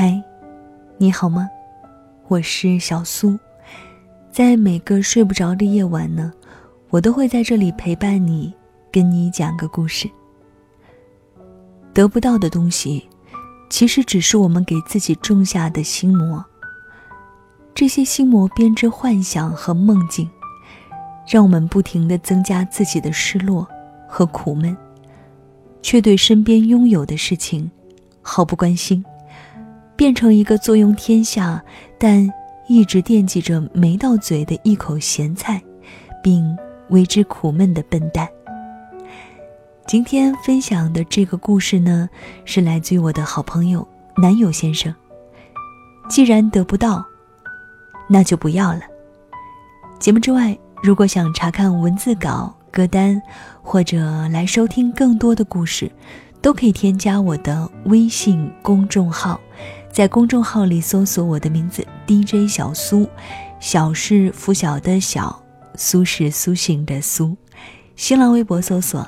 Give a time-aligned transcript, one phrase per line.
[0.00, 0.22] 嗨，
[0.96, 1.50] 你好吗？
[2.28, 3.36] 我是小苏，
[4.30, 6.32] 在每个睡不着的夜晚呢，
[6.88, 8.54] 我都会在这里陪伴你，
[8.92, 10.08] 跟你讲个故事。
[11.92, 13.08] 得不到的东西，
[13.68, 16.44] 其实只是我们给自己种下的心魔。
[17.74, 20.30] 这些心魔编织幻想和梦境，
[21.26, 23.66] 让我们不停的增加自己的失落
[24.08, 24.76] 和苦闷，
[25.82, 27.68] 却对身边拥有的事情
[28.22, 29.04] 毫不关心。
[29.98, 31.60] 变成一个坐拥天下，
[31.98, 32.32] 但
[32.68, 35.60] 一直惦记着没到嘴的一口咸菜，
[36.22, 36.56] 并
[36.90, 38.28] 为之苦闷的笨蛋。
[39.88, 42.08] 今天分享的这个故事呢，
[42.44, 44.94] 是来自于我的好朋友男友先生。
[46.08, 47.04] 既然得不到，
[48.08, 48.82] 那就不要了。
[49.98, 53.20] 节目之外，如果想查看文字稿、歌单，
[53.62, 55.90] 或者来收听更多的故事，
[56.40, 59.40] 都可以添加我的微信公众号。
[59.90, 63.08] 在公众号里搜索我的名字 DJ 小苏，
[63.58, 65.42] 小是拂晓的小，
[65.74, 67.36] 苏是苏醒的苏。
[67.96, 69.04] 新浪微博搜索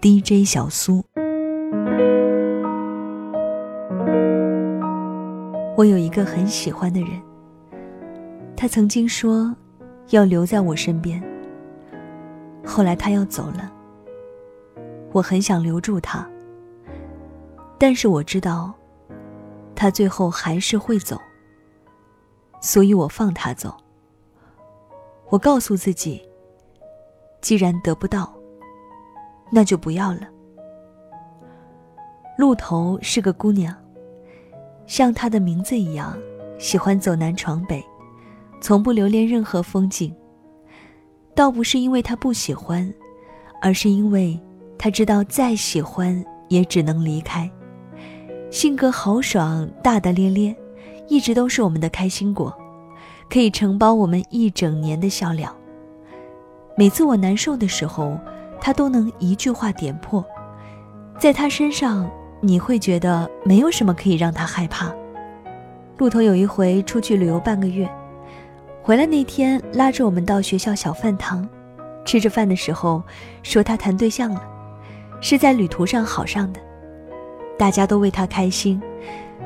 [0.00, 1.04] DJ 小苏。
[5.76, 7.10] 我有一个很喜欢的人，
[8.54, 9.52] 他曾经说
[10.10, 11.20] 要留在我身边。
[12.64, 13.72] 后来他要走了，
[15.10, 16.24] 我很想留住他，
[17.78, 18.72] 但是我知道。
[19.80, 21.18] 他最后还是会走，
[22.60, 23.74] 所以我放他走。
[25.30, 26.20] 我告诉自己，
[27.40, 28.30] 既然得不到，
[29.50, 30.28] 那就不要了。
[32.36, 33.74] 鹿头是个姑娘，
[34.86, 36.14] 像她的名字一样，
[36.58, 37.82] 喜欢走南闯北，
[38.60, 40.14] 从不留恋任何风景。
[41.34, 42.92] 倒不是因为她不喜欢，
[43.62, 44.38] 而是因为
[44.76, 47.50] 她知道再喜欢也只能离开。
[48.50, 50.56] 性格豪爽、大大咧咧，
[51.06, 52.52] 一直都是我们的开心果，
[53.28, 55.54] 可以承包我们一整年的笑料。
[56.76, 58.18] 每次我难受的时候，
[58.60, 60.24] 他都能一句话点破。
[61.16, 64.92] 在他身上，你会觉得没有什么可以让他害怕。
[65.96, 67.88] 路头有一回出去旅游半个月，
[68.82, 71.48] 回来那天拉着我们到学校小饭堂，
[72.04, 73.00] 吃着饭的时候
[73.44, 74.42] 说他谈对象了，
[75.20, 76.60] 是在旅途上好上的。
[77.60, 78.80] 大家都为他开心，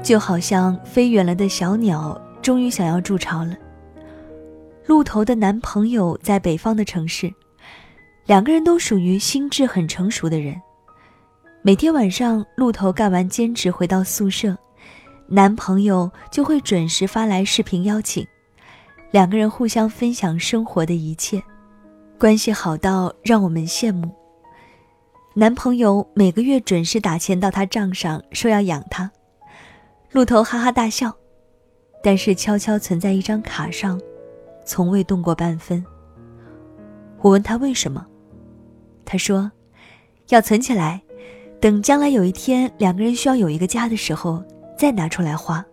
[0.01, 3.57] 就好像飞远了的小鸟终于想要筑巢了。
[4.87, 7.35] 鹿头的男朋友在北方的城市，
[8.25, 10.55] 两个人都属于心智很成熟的人。
[11.61, 14.57] 每天晚上，鹿头干完兼职回到宿舍，
[15.27, 18.25] 男朋友就会准时发来视频邀请，
[19.11, 21.43] 两个人互相分享生活的一切，
[22.17, 24.09] 关系好到让我们羡慕。
[25.37, 29.11] 男朋友每个月准时打钱到他账上，说要养他。
[30.13, 31.13] 鹿头哈哈大笑，
[32.05, 34.01] 但是悄悄存在一张卡上，
[34.65, 35.85] 从未动过半分。
[37.21, 38.07] 我问他为什么，
[39.05, 39.51] 他说，
[40.29, 41.03] 要存起来，
[41.61, 44.41] 等将来有一天两个人需要有一个家的时候
[44.79, 45.67] 再拿出来花。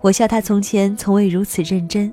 [0.00, 2.12] 我笑他从前从未如此认真，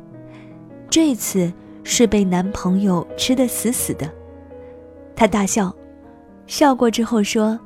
[0.89, 4.11] 这次是被男朋友吃得死死的。
[5.15, 5.71] 他大笑。
[6.45, 7.59] 笑过之后说：“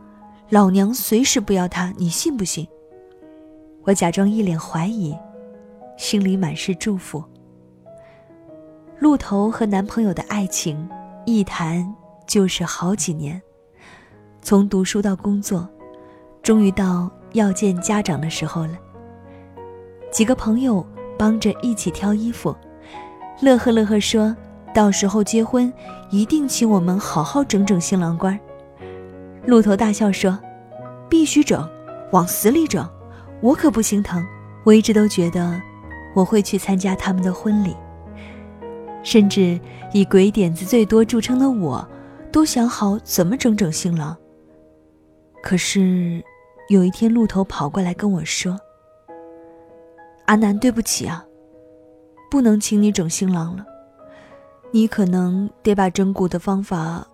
[0.50, 2.68] 老娘随时不要他，你信不信？”
[3.84, 5.18] 我假装一脸怀疑，
[5.98, 7.24] 心里满是祝福。
[9.00, 10.88] 鹿头和男朋友的爱情
[11.26, 11.94] 一谈
[12.26, 13.42] 就是好几年，
[14.42, 15.68] 从读书到工作，
[16.42, 18.78] 终于到要见家长的时候了。
[20.12, 20.86] 几个朋友
[21.18, 22.56] 帮着一起挑衣服，
[23.42, 24.36] 乐呵乐呵说
[24.74, 25.72] ：“到时候结婚
[26.10, 28.38] 一定请我们好好整整新郎官。”
[29.48, 30.38] 鹿头大笑说
[31.08, 31.66] ：“必须整，
[32.12, 32.86] 往死里整，
[33.40, 34.22] 我可不心疼。
[34.66, 35.58] 我一直都觉得，
[36.14, 37.74] 我会去参加他们的婚礼。
[39.04, 39.58] 甚至
[39.94, 41.88] 以鬼点子最多著称的我，
[42.30, 44.14] 都想好怎么整整新郎。
[45.42, 46.22] 可是，
[46.68, 48.60] 有一天鹿头跑过来跟我说
[50.28, 51.26] ：‘阿南，对不起啊，
[52.30, 53.66] 不能请你整新郎了。
[54.72, 57.08] 你可能得把整蛊的方法，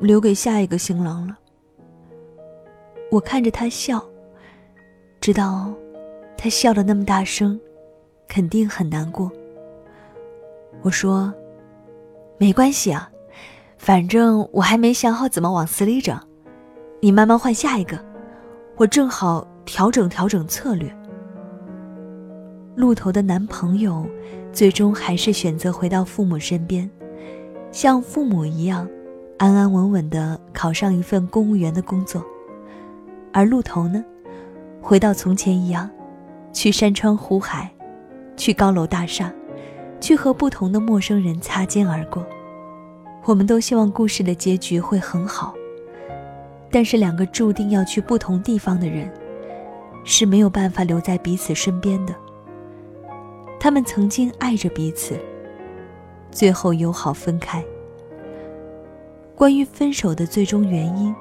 [0.00, 1.40] 留给下一个新郎了。’”
[3.10, 4.04] 我看着他笑，
[5.20, 5.72] 知道
[6.36, 7.60] 他笑得那么大声，
[8.26, 9.30] 肯定很难过。
[10.82, 11.32] 我说
[12.36, 13.08] ：“没关系啊，
[13.78, 16.18] 反正我还没想好怎么往死里整，
[17.00, 17.98] 你慢慢换下一个，
[18.76, 20.92] 我正好调整调整策略。”
[22.74, 24.04] 鹿头的男朋友
[24.52, 26.90] 最终还是选择回到父母身边，
[27.70, 28.88] 像父母一样，
[29.38, 32.24] 安安稳稳的考上一份公务员的工作。
[33.34, 34.04] 而鹿头呢，
[34.80, 35.90] 回到从前一样，
[36.52, 37.68] 去山川湖海，
[38.36, 39.32] 去高楼大厦，
[40.00, 42.24] 去和不同的陌生人擦肩而过。
[43.24, 45.52] 我们都希望故事的结局会很好，
[46.70, 49.12] 但是两个注定要去不同地方的人，
[50.04, 52.14] 是没有办法留在彼此身边的。
[53.58, 55.18] 他们曾经爱着彼此，
[56.30, 57.64] 最后友好分开。
[59.34, 61.12] 关于分手的最终原因，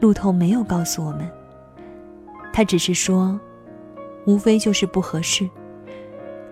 [0.00, 1.28] 路透没有告诉我们。
[2.52, 3.38] 他只是说，
[4.26, 5.48] 无非就是不合适，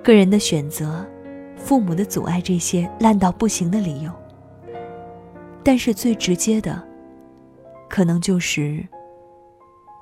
[0.02, 1.04] 个人的选择，
[1.56, 4.12] 父母的阻碍这些烂到不行的理由。
[5.64, 6.80] 但是最直接的，
[7.88, 8.86] 可能就是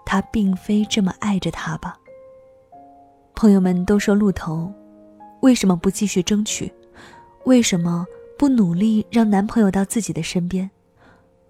[0.04, 1.98] 他并非这么爱着他吧。
[3.34, 4.70] 朋友们都说路头，
[5.40, 6.70] 为什么不继续争取？
[7.44, 8.06] 为什么
[8.38, 10.70] 不努力让男朋友到自己的身边，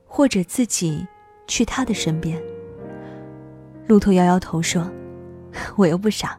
[0.07, 1.07] 或者自己
[1.47, 2.41] 去他的身边？
[3.87, 4.91] 路头摇摇头说
[5.77, 6.39] ：“我又不傻，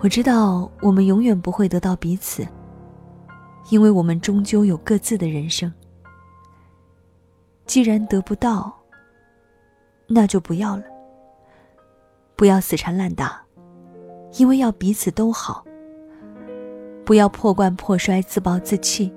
[0.00, 2.46] 我知道我们永远不会得到彼此，
[3.70, 5.72] 因为我们终究有各自的人生。”
[7.64, 8.74] 既然得不到，
[10.06, 10.82] 那就不要了。
[12.36, 13.42] 不要死缠烂打，
[14.38, 15.64] 因为要彼此都好。
[17.04, 19.12] 不要破罐破摔、自暴自弃，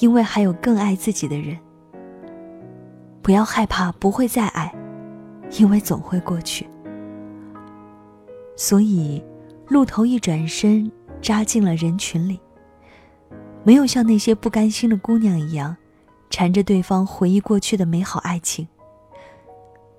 [0.00, 1.58] 因为还有更爱自己的人。
[3.22, 4.74] 不要害怕不会再爱，
[5.58, 6.68] 因为总会过去。
[8.56, 9.22] 所以，
[9.68, 10.90] 鹿头一转身
[11.20, 12.40] 扎进了人群里，
[13.62, 15.76] 没有像那些不甘心的姑娘一样。
[16.32, 18.64] 缠着对方回忆过去的美好爱情，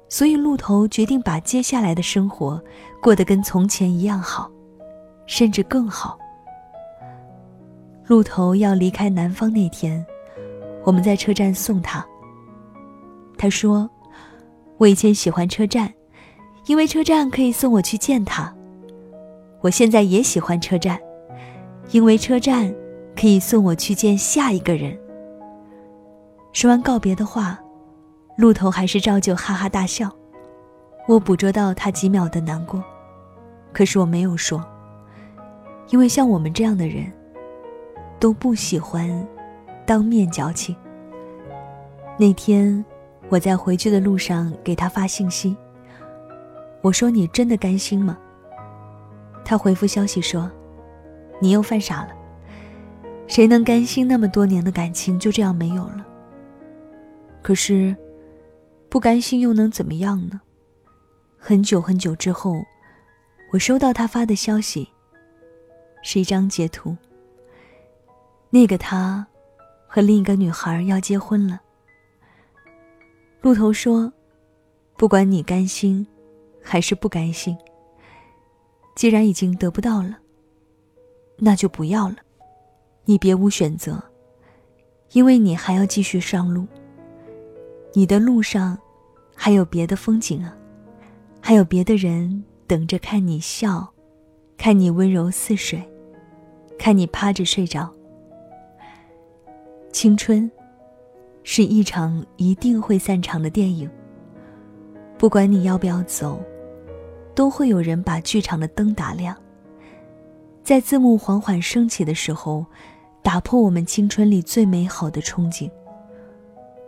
[0.07, 2.57] 所以鹿头决定把接下来的生活
[3.01, 4.50] 过得跟从前一样好，
[5.27, 6.18] 甚至更好。
[8.07, 10.06] 鹿头要离开南方那天，
[10.85, 12.06] 我们在车站送他。
[13.42, 13.90] 他说
[14.78, 15.92] ：“我以前喜欢车站，
[16.68, 18.54] 因为车站可以送我去见他。
[19.62, 21.00] 我现在也喜欢车站，
[21.90, 22.72] 因为车站
[23.20, 24.96] 可以送我去见下一个人。”
[26.54, 27.60] 说完告别的话，
[28.38, 30.08] 鹿头还是照旧哈哈大笑。
[31.08, 32.84] 我捕捉到他几秒的难过，
[33.74, 34.64] 可是我没有说，
[35.90, 37.12] 因为像我们这样的人，
[38.20, 39.28] 都不喜欢
[39.84, 40.76] 当面矫情。
[42.20, 42.86] 那天
[43.31, 45.56] 我在回去的路上给他发信息，
[46.81, 48.18] 我说：“你真的甘心吗？”
[49.45, 50.51] 他回复消息说
[51.39, 52.10] ：“你又犯傻了。
[53.28, 56.06] 谁能甘心那么多年的感情就这样没有了？”
[57.42, 57.95] 可是，
[58.89, 60.42] 不甘心又能怎么样呢？
[61.38, 62.62] 很久很久之后，
[63.54, 64.89] 我收到他发的消息，
[66.04, 66.98] 是一张截图。
[68.50, 69.25] 那个他，
[69.88, 71.62] 和另一个女孩要结婚了。
[73.42, 74.12] 鹿头说
[74.96, 76.06] ：“不管你甘心，
[76.62, 77.58] 还是不甘心，
[78.96, 80.20] 既然已经得不到了，
[81.38, 82.18] 那就不要了。
[83.04, 84.00] 你别无选择，
[85.14, 86.68] 因为你还要继续上路。”
[87.94, 88.78] 你的路上，
[89.36, 90.56] 还有别的风景啊，
[91.42, 93.92] 还有别的人等着看你笑，
[94.56, 95.84] 看你温柔似水，
[96.78, 97.92] 看你趴着睡着。
[99.92, 100.50] 青春，
[101.44, 103.90] 是一场一定会散场的电影。
[105.18, 106.42] 不管你要不要走，
[107.36, 109.36] 都会有人把剧场的灯打亮。
[110.64, 112.66] 在字幕缓缓升起的时候，
[113.24, 115.69] 打破我们青春里最美好的憧憬。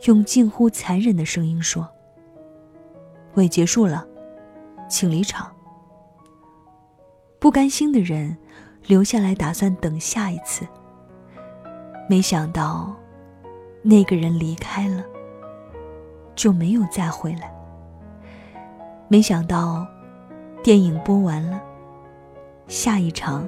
[0.06, 1.88] 用近乎残忍的声音说
[3.34, 4.06] ：“我已结束了，
[4.90, 5.52] 请离场。”
[7.40, 8.36] 不甘心的人
[8.86, 10.68] 留下来，打算等下一次。
[12.10, 12.96] 没想到，
[13.84, 15.04] 那个人离开了，
[16.34, 17.54] 就没有再回来。
[19.08, 19.86] 没想到，
[20.64, 21.62] 电影播完了，
[22.68, 23.48] 下一场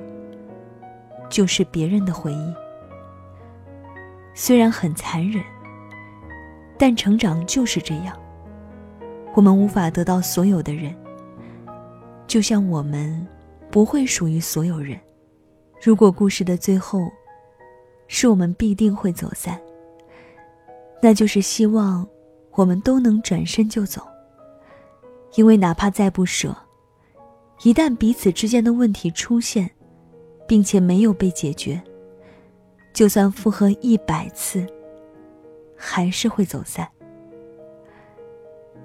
[1.30, 2.54] 就是别人的回忆。
[4.36, 5.44] 虽然很残忍。
[6.78, 8.14] 但成长就是这样。
[9.34, 10.94] 我们无法得到所有的人，
[12.28, 13.26] 就像我们
[13.72, 15.00] 不会属于所有人。
[15.82, 17.00] 如果故事的最后，
[18.10, 19.58] 是我们必定会走散，
[21.02, 22.08] 那就是希望
[22.52, 24.02] 我们都能转身就走。
[25.36, 26.56] 因为哪怕再不舍，
[27.64, 29.70] 一旦彼此之间的问题出现，
[30.48, 31.82] 并且没有被解决，
[32.94, 34.66] 就算复合一百次。
[35.78, 36.88] 还是会走散。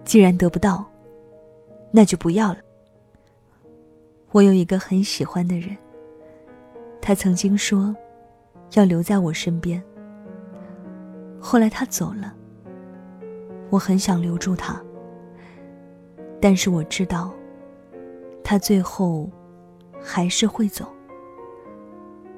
[0.04, 0.84] 既然得不到，
[1.92, 2.58] 那就不要了。
[4.32, 5.76] 我有一个很喜欢的人，
[7.00, 7.94] 他曾经说
[8.72, 9.80] 要留在我身边。
[11.40, 12.34] 后来他走了，
[13.70, 14.80] 我很想留住他，
[16.40, 17.32] 但是我知道，
[18.44, 19.28] 他最后
[20.00, 20.86] 还是会走，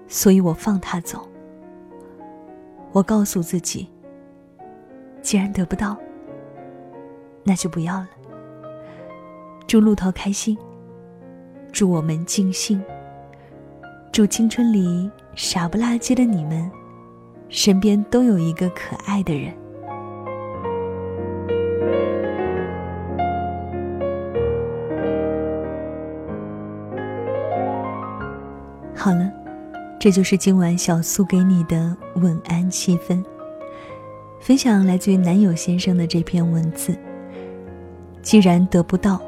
[0.06, 1.28] 所以我放他走。
[2.92, 3.88] 我告诉自己，
[5.20, 5.96] 既然得不到，
[7.42, 8.08] 那就不要了。
[9.66, 10.56] 祝鹿头开心，
[11.72, 12.82] 祝我们尽兴，
[14.12, 16.70] 祝青春里傻不拉几的你们，
[17.52, 19.52] 身边都有一个可爱的人。
[28.96, 29.30] 好了，
[30.00, 33.22] 这就是今晚小苏给你的晚安气氛。
[34.40, 36.96] 分享来自于男友先生的这篇文字。
[38.22, 39.20] 既然得不到，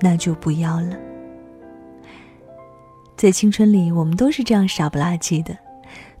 [0.00, 0.96] 那就不要了。
[3.14, 5.58] 在青春里，我们都是这样傻不拉几的，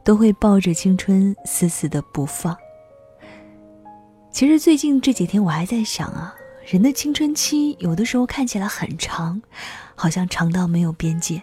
[0.08, 2.56] 都会抱着青春死死的不放。
[4.30, 6.34] 其实最近这几天，我还在想啊，
[6.64, 9.38] 人的青春期有的时候看起来很长，
[9.94, 11.42] 好像长到没有边界。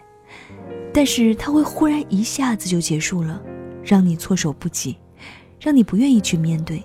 [0.92, 3.40] 但是它会忽然一下子就结束了，
[3.84, 4.98] 让你措手不及，
[5.60, 6.82] 让你不愿意去面对，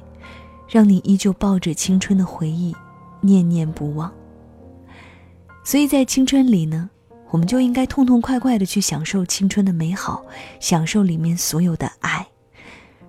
[0.70, 2.76] 让你依旧抱着青春的回忆，
[3.22, 4.14] 念念不忘。
[5.64, 6.92] 所以在青春里呢，
[7.32, 10.24] 我们就应该痛痛快快的去享受青春的美好，
[10.60, 12.28] 享受里面所有的爱。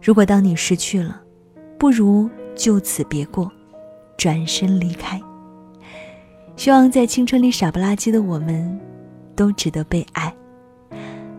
[0.00, 1.20] 如果当你失去了，
[1.76, 3.50] 不如就此别过，
[4.16, 5.20] 转身离开。
[6.54, 8.80] 希望在青春里傻不拉几的我们，
[9.34, 10.32] 都值得被爱。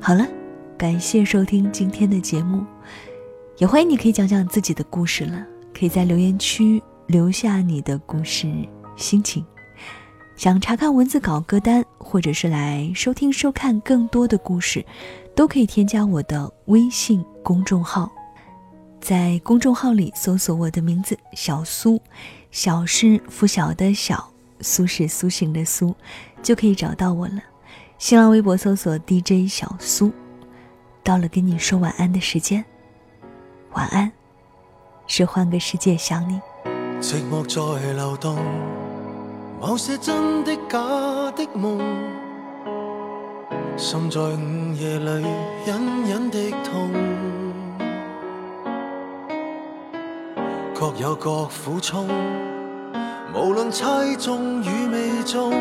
[0.01, 0.27] 好了，
[0.77, 2.65] 感谢收听今天的节目，
[3.57, 8.51] 也欢迎你可以讲讲自己的故事了，可以在留言区留下你的故事
[8.97, 9.45] 心情。
[10.35, 14.83] 想查看文字稿歌单，或者是来收听收看更多的故事，
[15.35, 18.11] 都可以添加我的微信公众号，
[18.99, 22.01] 在公众号里搜索我的名字小苏，
[22.51, 24.27] 小是拂晓的小，
[24.59, 25.95] 苏是苏醒的苏，
[26.41, 27.41] 就可以找到我了。
[27.99, 30.11] 新浪微博搜索 DJ 小苏，
[31.03, 32.65] 到了跟你说晚安的时间。
[33.73, 34.11] 晚安，
[35.07, 36.41] 是换个世界想你。
[36.99, 38.37] 寂寞在流动，
[39.65, 40.77] 某些真的假
[41.37, 41.79] 的梦，
[43.77, 45.25] 心在午夜里
[45.65, 46.91] 隐隐的痛，
[50.75, 52.09] 各有各苦衷，
[53.33, 55.53] 无论猜中与未中。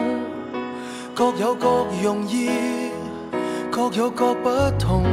[1.14, 2.50] 各有各容易，
[3.70, 5.04] 各有各不同。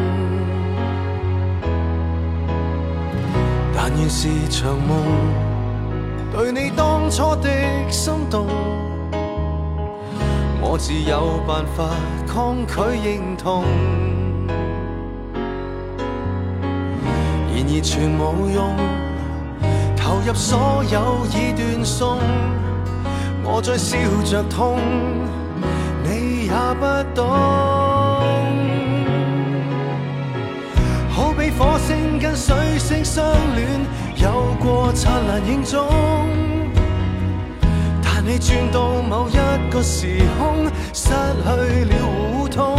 [3.76, 5.06] 但愿是场梦，
[6.32, 7.50] 对你当初的
[7.90, 8.46] 心动，
[10.62, 11.90] 我自有办法
[12.28, 13.64] 抗拒认同。
[17.52, 18.76] 然而全无用，
[19.98, 22.20] 投入所有已断送，
[23.44, 24.78] 我在笑着痛。
[26.04, 27.26] 你也不懂，
[31.10, 33.68] 好比火星跟水星相恋，
[34.22, 35.88] 有过灿烂影踪。
[38.04, 41.96] 但你转到某一个时空，失去了
[42.34, 42.78] 互通。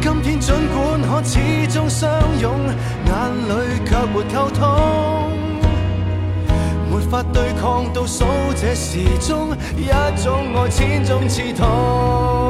[0.00, 2.10] 今天尽管可始终相
[2.40, 2.52] 拥，
[3.06, 3.12] 眼
[3.48, 3.52] 里
[3.84, 5.32] 却没沟通。
[6.90, 8.24] 没法对抗倒数
[8.54, 9.88] 这时钟，一
[10.22, 12.43] 种爱千种刺痛。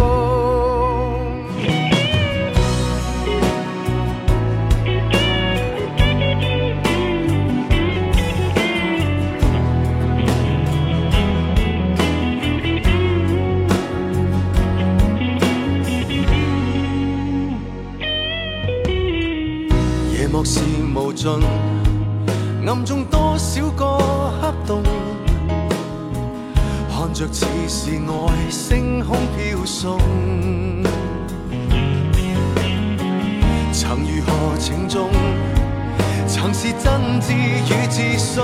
[36.26, 38.42] 曾是真挚与自信，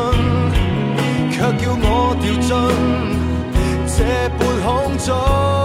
[1.31, 2.49] 却叫我掉进
[3.87, 3.97] 这
[4.39, 4.67] 半空
[4.99, 5.60] 中。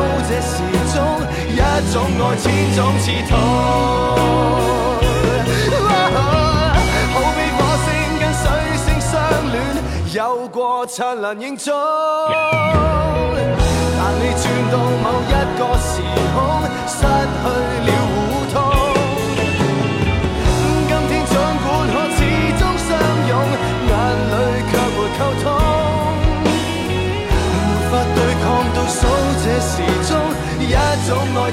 [0.00, 0.56] 到这时
[0.94, 0.96] 钟
[1.52, 1.56] 一
[1.92, 2.42] 种爱千
[2.74, 3.30] 种刺痛
[7.12, 7.86] 好比火星
[8.18, 8.42] 跟水
[8.78, 9.10] 星相
[9.52, 9.54] 恋
[10.14, 11.74] 有过灿烂影踪
[13.98, 14.42] 但你转
[14.72, 15.92] 到某一个时
[16.34, 16.36] 空
[16.88, 17.44] 失去
[17.86, 18.12] 了互
[18.52, 18.56] 通
[20.88, 22.18] 今天掌管可始
[22.58, 22.88] 终相
[23.28, 23.30] 拥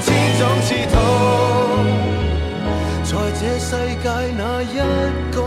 [0.00, 0.96] 始终刺痛，
[3.04, 3.70] 在这世
[4.02, 4.76] 界那一
[5.32, 5.37] 角。